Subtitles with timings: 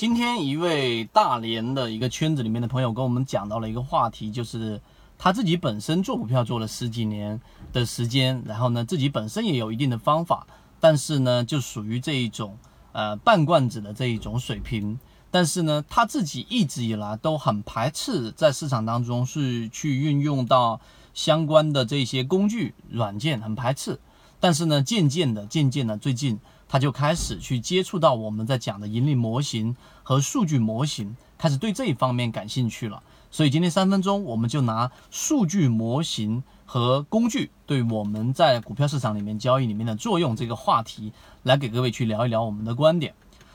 [0.00, 4.80] 今天一位大连的一个圈子里面的朋友跟我们讲到了一个话题，就是
[5.18, 7.38] 他自己本身做股票做了十几年
[7.70, 10.46] 的时间，然后呢自己本身也有一定的方法，
[10.80, 12.56] 但是呢就属于这一种
[12.92, 14.98] 呃半罐子的这一种水平，
[15.30, 20.80] 但是呢他自己一直以来都很排斥在市场当中是去运用到
[21.12, 24.00] 相关的这些工具软件，很排斥，
[24.40, 26.40] 但是呢渐渐的渐渐的最近。
[26.72, 33.02] 他就开始去接触到我们在讲的盈利模型和数据模型，开始对这一方面感兴趣了。
[33.28, 41.12] 所以今天三分钟，我们就拿数据模型和工具对我们在股票市场里面交易里面的作用这个话题，
[41.42, 43.14] 来给各位去聊一聊我们的观点。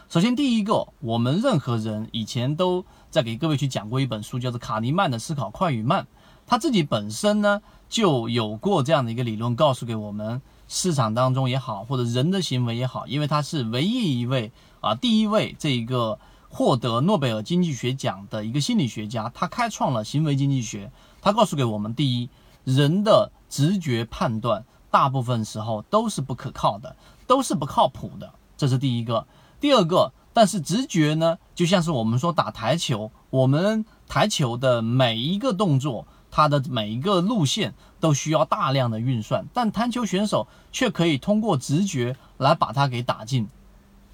[0.09, 6.03] 首先，第一个，我们任何人以前都在给各位去讲过一本书，叫做卡尼曼的《思考快与慢》，
[6.47, 10.41] 他自己本身呢就有过这样的一个理论，告诉给我们。
[10.67, 16.17] 市场当中也好，或者人的行为也好，因为他是唯一一位啊，第一位这一个
[16.49, 20.91] 获得诺贝尔经济学奖的一个心理学家，他开创了行为经济学。
[21.21, 22.29] 他告诉给我们：第一，
[22.63, 26.95] 人的直觉判断大部分时候都是不可靠的，
[27.27, 29.27] 都是不靠谱的，这是第一个。
[29.59, 36.07] 第二个，但是直觉呢，就像是我们说打台球，我们台球的每一个动作。
[36.35, 43.47] 它的每一个路线都需要大量的运算，但弹球选手却可以通过直觉来把它给打进。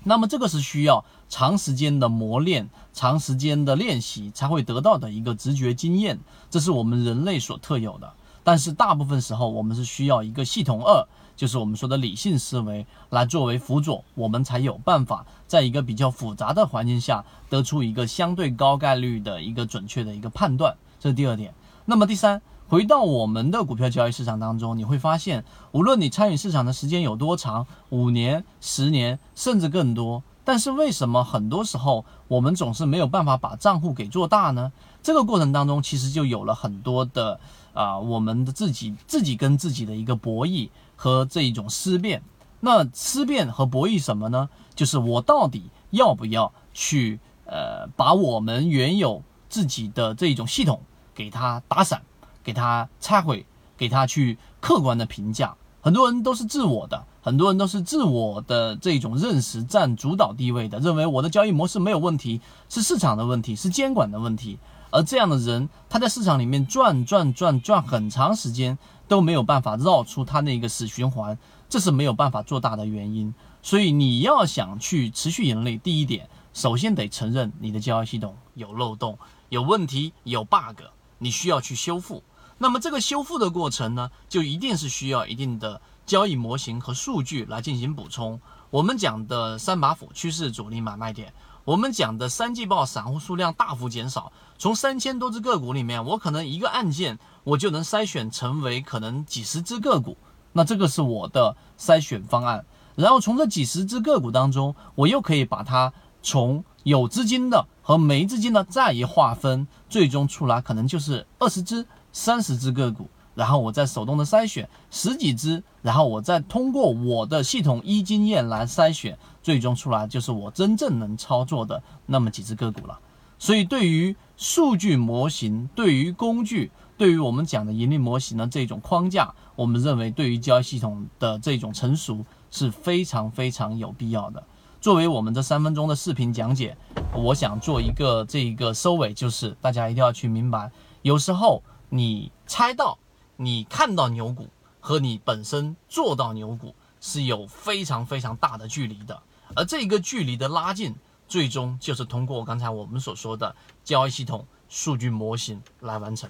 [0.03, 6.19] 那么这个是需要长时间的磨练、长时间的练习才会得到的一个直觉经验，
[6.51, 8.13] 这是我们人类所特有的。
[8.43, 20.77] 但是大部分时候，我们是需要一个系统二，就是我们说的理性思维来作为辅佐，我们才有办法在一个比较复杂的环境下得出一个相对高概率的一个准确的一个判断。
[20.99, 21.51] 这是第二点。
[21.91, 34.71] 那么第三，回到我们的股票交易市场当中，你会发现，无论你参与市场的时间有多长，五年、十年，甚至更多，但是为什么很多时候我们总是没有办法把账户给做大呢？
[35.03, 37.41] 这个过程当中，其实就有了很多的
[37.73, 42.23] 啊，我们的自己自己跟自己的一个博弈和这一种思辨。
[42.61, 44.47] 那思辨和博弈什么呢？
[44.73, 50.79] 就是我到底要不要去呃，把我们原有自己的这一种系统。
[51.13, 52.01] 给他打散，
[52.43, 53.45] 给他拆毁，
[53.77, 55.55] 给他去客观的评价。
[55.81, 62.39] 很多人都是自我的，很多人都是自我的这种认识占主导地位的，认为我的交易模式没有问题，
[62.69, 64.59] 是市场的问题，是监管的问题。
[64.91, 71.37] 而这样的人，他在市场里面转转转转很长时间都没有办法绕出他那个死循环，
[71.69, 73.33] 这是没有办法做大的原因。
[73.63, 79.17] 所以你要想去持续盈利，第一点，首先得承认你的交易系统有漏洞、
[79.49, 80.81] 有问题、有 bug。
[81.23, 82.23] 你需要去修复，
[82.57, 88.41] 那么这个修复的过程呢，就一定是需要一定的交易模型和数据来进行补充。
[88.71, 91.31] 我们讲的三把斧趋势主力买卖点，
[91.63, 100.17] 我们讲的三季报散户数量大幅减少，从三千多只个股里面，我可能一个按键我就能筛选成为可能几十只个股，
[100.53, 102.65] 那这个是我的筛选方案。
[102.95, 107.67] 然后从这几十只个股当中，我又可以把它从有资金的。
[107.83, 122.99] 和没资金的再一划分，最终出来可能就是二十只、三十只个股，然后我再手动的筛选十几只，然后我再通过我的系统一经验来筛选，最终出来就是我真正能操作的那么几只个股了。
[123.39, 134.43] 所以，对于数据模型、对于工具、对于我们讲的盈利模型的这种框架，我们认为对于交易系统的这种成熟是非常非常有必要的。
[134.81, 136.75] 作为我们这三分钟的视频讲解，
[137.13, 140.71] 我想做一个这一个收尾，就是大家一定要去明白，
[141.03, 142.97] 有时候你猜到、
[143.35, 144.47] 你看到牛股
[144.79, 149.21] 和你本身做到牛股是有非常非常大的距离的，
[149.55, 150.95] 而这个距离的拉近，
[151.27, 156.27] 最终就是通过刚才我们所说的交易系统、数据模型来完成。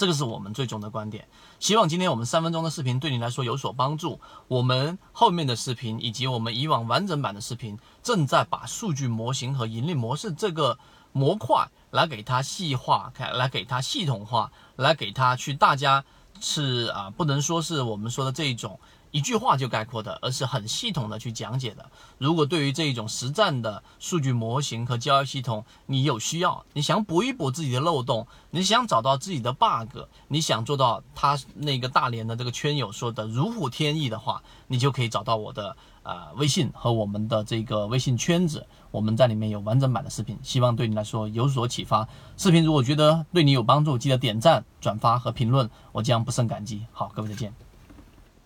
[0.00, 1.28] 这个是我们最终的观点，
[1.58, 4.18] 希望今天我们三分钟的视频对你来说有所帮助。
[4.48, 10.78] 我们后面的视频以及我们以往完整版的视频，正在把数据模型和盈利模式这个
[11.12, 16.02] 模块来给它细化，开来给它系统化，来给它去大家
[16.40, 18.80] 是啊，不能说是我们说的这一种。
[19.10, 21.84] 一句话就概括的，而是很系统的去讲解的。
[22.18, 29.98] 如果对于这一种实战的数据模型和交易系统，你有需要，你想补一补自己的漏洞，你想找到自己的 bug，
[30.28, 42.08] 你想做到他那个大连的这个圈友说的如虎添翼的话，你就可以找到我的呃微信和我们的这个微信圈子，我们在里面有完整版的视频，希望对你来说有所启发。
[42.36, 46.86] 视频如果觉得对你有帮助，记得点赞、转发和评论，我将不胜感激。
[46.92, 47.69] 好，各位再见。